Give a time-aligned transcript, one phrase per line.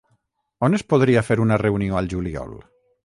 [0.67, 2.57] On es podria fer una reunió al juliol?